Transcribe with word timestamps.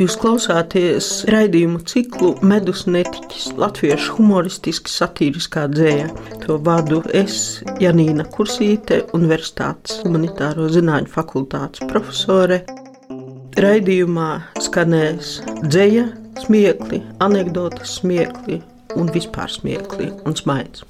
Jūs 0.00 0.14
klausāties 0.16 1.06
raidījumu 1.28 1.82
ciklu 1.84 2.30
Medus 2.48 2.86
netiķis, 2.88 3.50
latviešu 3.60 4.14
humoristiski 4.16 4.88
satīriskā 4.88 5.66
dzēja. 5.68 6.06
To 6.46 6.56
vadu 6.64 7.02
es, 7.12 7.60
Janīna 7.84 8.24
Kursīte, 8.32 9.02
Universitātes 9.12 9.98
humanitāro 10.00 10.70
zināņu 10.72 11.12
fakultātes 11.12 11.84
profesore. 11.92 12.62
Raidījumā 13.60 14.30
skanēs 14.64 15.36
dzēja, 15.66 16.08
smiekli, 16.46 17.04
anekdotas 17.20 17.98
smiekli 18.00 18.62
un 18.96 19.12
vispār 19.12 19.52
smiekli 19.52 20.14
un 20.24 20.32
smaids. 20.32 20.88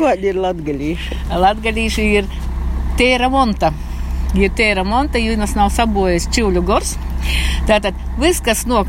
Kādi 0.00 0.32
ir 0.32 0.40
latgalīši? 0.40 1.26
Latgalīši 1.36 2.12
ir 2.22 2.38
tie 2.96 3.18
remonta 3.20 3.76
ja 4.37 4.49
tie 4.55 4.71
ir 4.71 4.81
remonta, 4.81 5.21
jo 5.21 5.37
tas 5.39 5.55
nav 5.57 5.71
sabojājis 5.75 6.29
čivļu 6.35 6.65
gors. 6.65 6.95
Tātad 7.69 7.97
viss, 8.19 8.43
kas 8.45 8.65
no 8.69 8.85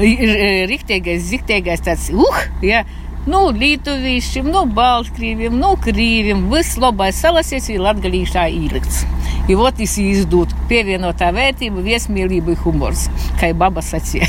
ir 0.00 0.66
rīktīgais, 0.70 1.24
ziktīgais, 1.28 1.84
tāds 1.84 2.08
uh, 2.14 2.44
ja, 2.64 2.84
nu, 3.26 3.44
lietuvīšiem, 3.54 4.48
nu, 4.52 4.64
baltkrīviem, 4.76 5.56
nu, 5.58 5.74
krīviem, 5.82 6.48
viss 6.52 6.80
labais 6.80 7.20
salasies 7.22 7.68
ir 7.72 7.84
latgalīšā 7.84 8.48
īlikts. 8.52 9.04
И 9.48 9.54
вот 9.56 9.74
и 9.80 9.84
издут 9.84 10.52
pievienotā 10.70 11.32
vērtība, 11.34 11.82
viesmīlība 11.82 12.54
un 12.54 12.60
humors, 12.62 13.08
kā 13.40 13.50
baba 13.52 13.82
sacīja. 13.82 14.28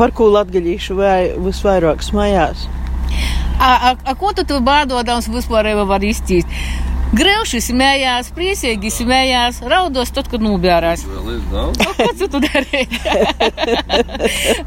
Par 0.00 0.12
ko 0.12 0.28
latgaļīšu 0.34 0.96
vai 0.98 1.32
visvairāk 1.40 2.04
smajās? 2.04 2.66
A, 3.60 3.70
a, 3.70 3.94
a 3.96 4.14
ko 4.16 4.34
tu 4.36 4.44
tu 4.44 4.60
bādodams 4.64 5.28
vispār 5.32 5.72
var 5.88 6.04
izcīt? 6.04 6.46
Grauši 7.15 7.61
smējās, 7.63 8.31
priecīgi 8.35 8.89
smējās, 8.91 9.61
raudos 9.71 10.11
tad, 10.15 10.27
kad 10.31 10.43
nobjārās. 10.43 11.05
Ko 11.05 12.27
tu 12.27 12.41
darīji? 12.43 12.99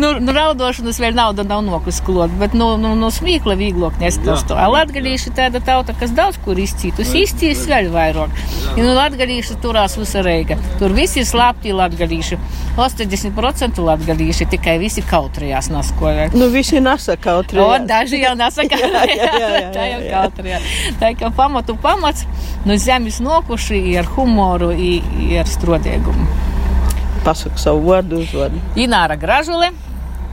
nu, 0.00 0.10
nu, 0.22 0.32
raudošanas 0.34 0.98
vēl 1.02 1.16
nauda 1.16 1.44
nav 1.46 1.62
nokusklot, 1.66 2.32
bet 2.40 2.54
no, 2.56 2.72
no, 2.80 2.94
no 2.98 3.10
smīkla 3.14 3.56
vieglāk 3.60 3.98
nestos 4.02 4.44
to. 4.48 4.56
Latgalīši 4.56 5.32
tāda 5.36 5.60
tauta, 5.64 5.94
kas 5.98 6.14
daudz 6.16 6.38
kur 6.44 6.58
izcītus, 6.60 7.12
izcīs 7.18 7.66
vēl 7.70 7.90
vairāk. 7.94 8.34
Ja, 8.76 8.84
nu, 8.84 8.94
latgalīši 8.96 9.58
turās 9.62 9.98
reiga. 10.24 10.58
Tur 10.80 10.94
visi 10.96 11.20
ir 11.22 11.28
slāpti 11.28 11.74
latgalīši. 11.76 12.38
80% 12.80 13.82
latgalīši 13.84 14.46
tikai 14.54 14.78
visi 14.80 15.04
kautrījās 15.06 15.70
naskojā. 15.72 16.30
Nu, 16.36 16.48
visi 16.52 16.80
nasa 16.82 17.18
kautrījās. 17.20 17.82
O, 17.82 17.88
daži 17.88 18.22
jau 18.22 18.34
nasa 18.38 18.64
kautrījās. 18.70 19.70
Tā 19.76 19.88
jau 19.90 20.00
kautrījās. 20.06 20.70
Tā 21.02 21.12
kā 21.18 21.32
pamatu 21.36 21.76
pamats 21.80 22.26
no 22.66 22.76
zemes 22.80 23.20
nokuši 23.24 23.82
ar 24.00 24.08
humoru, 24.16 24.72
ar 25.40 25.50
strodiegumu. 25.50 26.28
Pasaka 27.24 27.60
savu 27.60 27.84
vārdu, 27.90 28.22
uzvārdu. 28.24 28.60
Ināra 28.80 29.18
Gražule, 29.20 29.74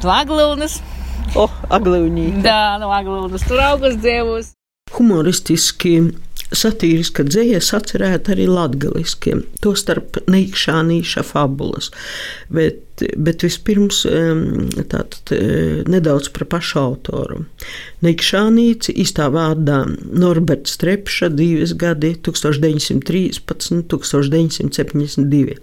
Aglūnas. 0.06 0.78
Oh, 1.36 1.52
Aglūnī. 1.74 2.30
Jā, 2.46 2.78
no 2.82 2.92
Aglūnas 2.94 3.46
tur 3.48 3.62
augas 3.64 3.98
dzēvos. 3.98 4.54
Humoristiski 4.98 5.98
satīriska 6.56 7.26
dzēja 7.28 7.62
sacerēta 7.64 8.34
arī 8.36 8.48
latgaliskiem, 8.50 9.44
to 9.64 9.76
starp 9.78 10.20
neikšā 10.32 10.80
nīša 10.88 11.24
fabulas, 11.28 11.92
bet, 12.54 13.04
bet 13.20 13.44
vispirms 13.46 14.06
tātad 14.90 15.34
nedaudz 15.92 16.32
par 16.34 16.48
pašu 16.54 16.80
autoru. 16.82 17.44
Neikšā 18.06 18.44
nīci 18.54 18.96
īstā 19.04 19.28
vārdā 19.34 19.84
Norberts 20.08 20.78
Trepša 20.82 21.32
dzīves 21.34 21.76
gadi 21.78 22.14
1913, 22.26 23.44
1972. 23.92 25.58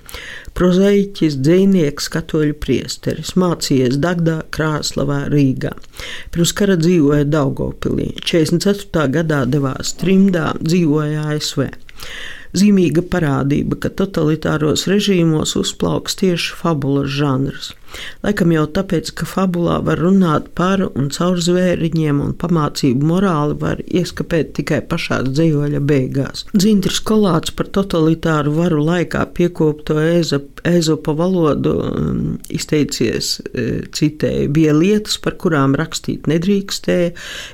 Prozaiķis, 0.54 1.40
dzēnieks, 1.42 2.06
katoļu 2.14 2.54
priesteris, 2.62 3.32
mācījies 3.40 3.96
Dagdā, 4.02 4.36
Krāslavā, 4.54 5.24
Rīgā. 5.32 5.72
Pirms 6.34 6.52
kara 6.54 6.76
dzīvoja 6.78 7.26
Daugopilī, 7.26 8.12
44. 8.22 9.08
gadā 9.16 9.40
devās 9.50 9.96
trimdā, 9.98 10.52
dzīvoja 10.64 11.28
ASV. 11.34 11.68
Zīmīga 12.54 13.02
parādība, 13.10 13.78
ka 13.82 13.90
totalitāros 13.90 14.86
režīmos 14.90 15.56
uzplauks 15.58 16.20
tieši 16.20 16.58
fabulas 16.60 17.10
žanrs. 17.10 17.72
Laikam 18.24 18.52
jau 18.54 18.64
tāpēc, 18.78 19.10
ka 19.18 19.28
fabulā 19.28 19.78
var 19.84 20.00
runāt 20.00 20.50
par 20.56 20.82
un 20.86 21.10
caur 21.14 21.40
zvēriņiem, 21.42 22.22
un 22.24 22.34
pamācību 22.40 23.10
morāli 23.10 23.58
var 23.60 23.82
ieskapēt 23.84 24.54
tikai 24.58 24.80
pašā 24.88 25.20
dzīvoļa 25.28 25.82
beigās. 25.84 26.46
Dzintris 26.54 27.00
Kolāts 27.04 27.54
par 27.54 27.68
totalitāru 27.74 28.54
varu 28.56 28.82
laikā 28.84 29.24
piekopto 29.36 29.98
ezopa 30.00 31.14
valodu 31.16 31.74
um, 31.84 32.22
izteicies, 32.48 33.36
e, 33.52 33.66
citēju, 33.94 34.48
bija 34.54 34.74
lietas, 34.76 35.18
par 35.22 35.36
kurām 35.40 35.76
rakstīt 35.78 36.28
nedrīkstēja, 36.30 37.12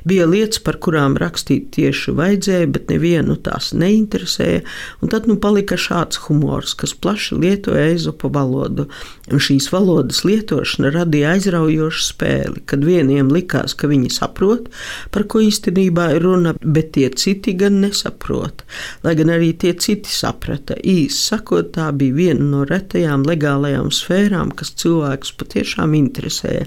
bija 0.08 0.28
lietas, 0.30 0.62
par 0.64 0.78
kurām 0.82 1.18
rakstīt 1.20 1.70
tieši 1.76 2.14
vajadzēja, 2.18 2.70
bet 2.74 2.92
nevienu 2.92 3.36
tās 3.42 3.72
neinteresēja, 3.74 4.62
un 5.02 5.12
tad 5.12 5.26
nu 5.30 5.36
palika 5.42 5.78
šāds 5.80 6.22
humors, 6.28 6.76
kas 6.78 6.94
plaši 6.94 7.40
lietoja 7.42 7.90
ezopa 7.96 8.30
valodu, 8.32 8.86
un 9.30 9.42
šīs 9.42 9.70
valodas 9.74 10.22
lietošana 10.30 10.92
radīja 10.94 11.34
aizraujošu 11.34 12.04
spēli, 12.06 12.64
kad 12.70 12.84
vieniem 12.86 13.30
likās, 13.34 13.74
ka 13.74 13.90
viņi 13.90 14.12
saprot, 14.14 14.70
par 15.14 15.26
ko 15.30 15.42
īstenībā 15.44 16.10
ir 16.16 16.24
runa, 16.26 16.54
bet 16.62 16.94
tie 16.96 17.10
citi 17.10 17.56
gan 17.58 17.80
nesaprot. 17.84 18.64
Lai 19.04 19.16
gan 19.18 19.34
arī 19.34 19.52
tie 19.58 19.74
citi 19.74 20.12
saprata, 20.14 20.78
īsi 20.78 21.20
sakot, 21.34 21.74
tā 21.76 21.90
bija 21.96 22.16
viena 22.22 22.48
no 22.54 22.64
retajām 22.68 23.26
legālajām 23.28 23.92
sfērām, 23.94 24.54
kas 24.56 24.74
cilvēkus 24.80 25.36
patiešām 25.40 25.94
interesēja. 25.98 26.66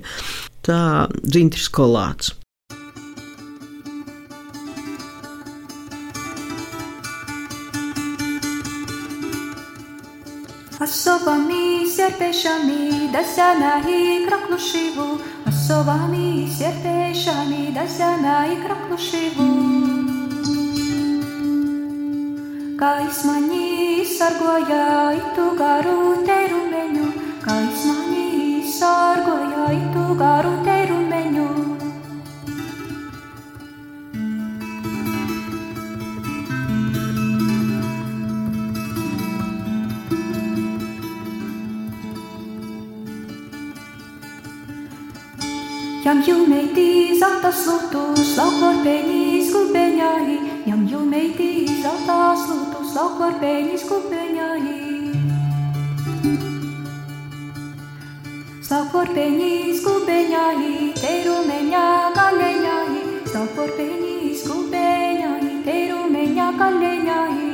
Tā 0.63 0.84
dzintris 1.23 1.68
kolāts. 1.73 2.35
Asovami 10.83 11.88
sierpeszami, 11.88 13.07
dasana 13.13 13.79
i 13.88 14.27
krokluszywu. 14.27 15.17
Asovami 15.47 16.47
sierpeszami, 16.57 17.71
dasana 17.71 18.45
i 18.51 18.55
krokluszywu. 18.63 19.47
Kaismani 22.75 24.03
sargoja 24.17 25.16
itu 25.16 25.45
garu 25.55 26.19
terumeniu. 26.27 27.07
Kaismani 27.39 28.67
sargoja 28.67 29.72
itu 29.72 30.03
garu 30.19 30.51
terumeniu. 30.67 30.82
Nhằm 46.13 46.24
yu 46.28 46.46
mê 46.46 46.63
ti 46.75 47.19
giấc 47.19 47.41
ta 47.44 47.51
sụ 47.51 47.72
tu 47.91 48.16
Sóc 48.16 48.53
gót 48.62 48.74
bê 48.85 49.03
ni 49.03 49.51
hi 50.19 50.38
Nhằm 50.66 50.88
yêu 50.91 51.00
mê 51.00 51.29
ti 51.38 51.68
giấc 51.84 51.97
ta 52.07 52.35
sụ 52.47 52.56
tu 52.74 52.79
Sóc 52.96 53.12
gót 53.19 53.31
bê 53.41 53.62
ni 53.62 53.78
sku 53.78 53.96
bê 54.12 54.29
nhà 54.29 54.53
hi 54.53 54.79
Sóc 58.62 58.85
gót 58.94 59.07
bê 59.16 59.29
ni 59.29 59.79
sku 59.79 59.91
hi 60.52 60.94
Tê 61.02 61.23
ru 61.23 61.35
mê 61.47 61.62
hi 62.93 62.99
Sóc 63.34 63.47
gót 63.58 63.70
bê 63.78 63.87
hi 64.02 64.35
Tê 65.66 65.87
ru 65.87 66.09
mê 66.09 66.26
hi 66.26 67.53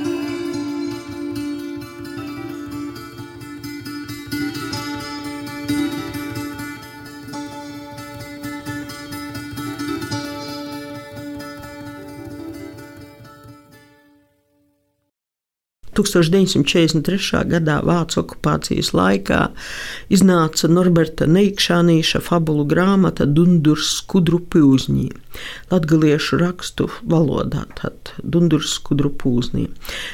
1943. 16.00 17.44
gadā 17.52 17.80
Vācu 17.86 18.22
okupācijas 18.24 18.94
laikā 18.96 19.42
iznāca 20.14 20.70
Norberta 20.72 21.28
Neikšānīša 21.30 22.22
fabulu 22.24 22.66
grāmata 22.70 23.28
Dundurs 23.28 23.92
skudru 24.00 24.40
pūzņī, 24.40 25.10
latgaliešu 25.74 26.40
rakstu 26.42 26.90
valodā, 27.04 27.66
tad 27.80 28.14
Dundurs 28.24 28.74
skudru 28.80 29.12
pūznī. 29.12 29.68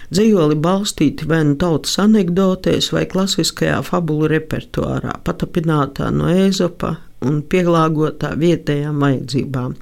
Dzējoli 0.10 0.58
balstīti 0.60 1.30
vai 1.30 1.44
nu 1.48 1.58
tautas 1.62 2.00
anekdotēs 2.02 2.92
vai 2.96 3.06
klasiskajā 3.12 3.82
fabulu 3.86 4.30
repertuārā, 4.32 5.20
patapinātā 5.26 6.12
no 6.16 6.32
Ēzopa 6.34 6.96
un 7.24 7.42
pielāgotā 7.52 8.34
vietējām 8.40 9.00
vajadzībām. 9.04 9.76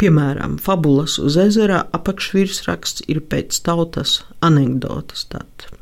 Piemēram, 0.00 0.58
fabulas 0.62 1.16
uz 1.22 1.38
ezera 1.40 1.84
apakšvirsraksts 1.96 3.06
ir 3.08 3.22
pēc 3.30 3.60
tautas 3.66 4.20
anekdotas. 4.44 5.26
Tātad. 5.32 5.72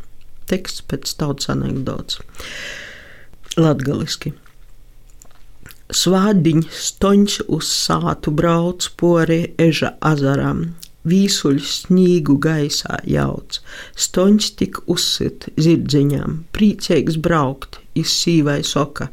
teksts 0.46 0.85
pēc 0.91 1.14
tautas 1.19 1.49
anekdots. 1.49 2.20
Latgaliski. 3.56 4.35
Svādiņš 5.94 6.69
stoņš 6.88 7.37
uz 7.55 7.69
sātu 7.70 8.32
brauc 8.35 8.87
pori 9.00 9.55
eža 9.61 9.94
azaram, 10.00 10.75
vīsuļs 11.08 11.70
snīgu 11.84 12.36
gaisā 12.42 12.98
jauc, 13.08 13.60
stoņš 14.06 14.50
tik 14.60 14.80
uzsit 14.90 15.48
zirdziņām, 15.60 16.44
priecīgs 16.56 17.18
braukt, 17.24 17.80
izsīvai 17.98 18.60
soka, 18.66 19.10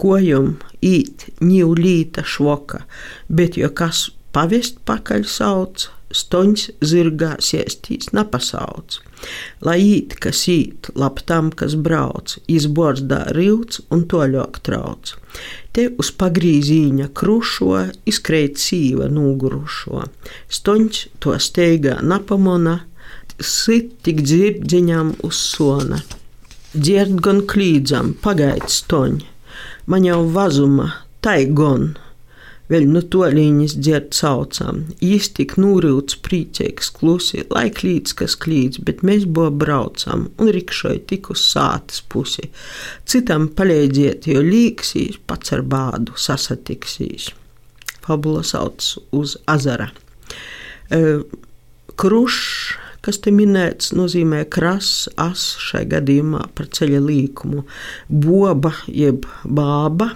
kojum 0.00 0.56
īt 0.82 1.28
ņīv 1.44 1.74
līta 1.78 2.24
švoka, 2.26 2.84
bet 3.28 3.58
jo 3.60 3.70
kas 3.70 4.08
pavest 4.34 4.80
pakaļ 4.88 5.28
sauc, 5.30 5.88
stoņš 6.14 6.64
zirgā 6.84 7.34
siestīs 7.42 8.12
napasauc. 8.14 9.00
Lai 9.64 9.78
īt, 9.82 10.16
kas 10.20 10.44
īt, 10.52 10.90
lab 10.98 11.20
tam, 11.28 11.50
kas 11.50 11.76
brauc, 11.80 12.36
izbordā 12.50 13.24
rīvts 13.36 13.84
un 13.94 14.04
toļok 14.10 14.60
trauc. 14.66 15.14
Te 15.74 15.88
uz 15.98 16.12
pagrīzīņa 16.20 17.08
krušo 17.16 17.80
izkreit 18.10 18.60
sīva 18.62 19.08
nūgurušo. 19.10 20.04
Stoņš 20.58 21.00
to 21.24 21.38
steigā 21.40 21.98
napamona, 22.02 22.78
sit 23.40 23.96
tik 24.06 24.22
dzirdziņām 24.22 25.16
uz 25.26 25.40
sona. 25.56 26.02
Dzird 26.74 27.20
gan 27.22 27.42
klīdzam, 27.50 28.14
pagaid 28.22 28.66
stoņ, 28.70 29.20
man 29.90 30.06
jau 30.06 30.24
vazuma, 30.34 30.90
tai 31.22 31.44
gon 31.46 31.92
vēl 32.72 32.86
no 32.90 33.02
toliņas 33.12 33.76
dzird 33.78 34.14
saucām. 34.16 34.84
Jis 35.04 35.30
tik 35.36 35.56
nūrīts, 35.60 36.18
priecīgs, 36.24 36.90
klusi, 36.96 37.44
lai 37.52 37.66
klīdz, 37.74 38.14
kas 38.20 38.36
klīdz, 38.40 38.80
bet 38.86 39.04
mēs 39.06 39.26
bo 39.26 39.50
braucam 39.50 40.28
un 40.38 40.52
rikšoja 40.56 41.04
tik 41.10 41.30
uz 41.34 41.44
sātas 41.50 42.02
pusi. 42.08 42.48
Citam 43.08 43.50
palīdziet, 43.56 44.28
jo 44.32 44.44
līksīs 44.44 45.20
pats 45.28 45.56
ar 45.56 45.64
bādu 45.66 46.16
sasatiksīs. 46.20 47.32
Fabula 48.04 48.44
sauc 48.44 48.84
uz 49.16 49.38
azara. 49.48 49.90
E, 50.92 51.20
Krušs 51.94 52.80
kas 53.04 53.20
te 53.20 53.32
minēts, 53.34 53.92
nozīmē 53.96 54.44
krass, 54.52 55.08
as 55.20 55.42
šai 55.60 55.84
gadījumā 55.90 56.46
par 56.56 56.70
ceļa 56.72 57.02
līkumu, 57.04 57.64
boba 58.08 58.72
jeb 58.88 59.26
bāba, 59.44 60.14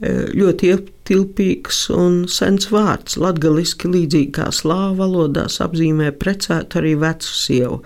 ļoti 0.00 0.70
ietilpīgs 0.72 1.80
un 1.92 2.22
sens 2.30 2.70
vārds. 2.72 3.18
Latgaliski 3.20 3.90
līdzīgi 3.90 4.32
kā 4.38 4.48
slāvu 4.54 4.96
valodās 5.02 5.58
apzīmē 5.60 6.10
precētu 6.20 6.80
arī 6.80 6.94
vecu 7.02 7.36
sievu, 7.36 7.80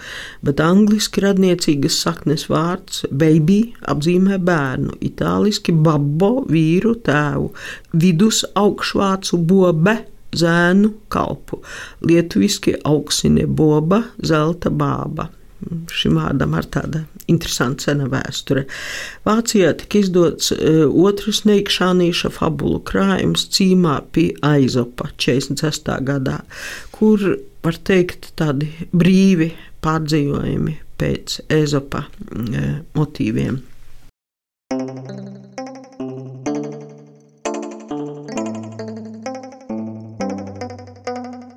bet 0.46 0.62
angliski 0.62 1.24
radniecīgas 1.24 1.98
saknes 2.06 2.46
vārds 2.52 3.04
baby 3.10 3.74
apzīmē 3.90 4.38
bērnu, 4.46 4.98
itāliski 5.02 5.74
babbo 5.74 6.44
vīru 6.50 6.94
tēvu, 7.06 7.50
vidus 7.98 8.44
augšvācu 8.54 9.40
bobe 9.50 9.98
zēnu 10.34 10.92
kalpu, 11.14 11.62
lietuviski 12.06 12.78
augsine 12.86 13.46
boba, 13.46 14.04
zelta 14.22 14.70
bāba 14.70 15.30
šim 15.92 16.18
vārdam 16.20 16.54
ar 16.58 16.68
tāda 16.70 17.04
interesanta 17.30 17.88
sena 17.88 18.08
vēsture. 18.10 18.66
Vācijā 19.26 19.72
tika 19.80 20.00
izdots 20.02 20.52
uh, 20.54 20.84
otrs 20.88 21.44
neikšānīša 21.48 22.32
fabulu 22.36 22.80
krājums 22.86 23.46
cīmā 23.54 23.98
pie 24.14 24.30
Aizopa 24.44 25.10
46. 25.16 25.92
gadā, 26.08 26.40
kur, 26.94 27.22
var 27.64 27.80
teikt, 27.88 28.32
tādi 28.40 28.70
brīvi 28.92 29.52
pārdzīvojumi 29.84 30.80
pēc 31.00 31.40
Ezopa 31.52 32.06
uh, 32.08 32.74
motīviem. 32.98 33.62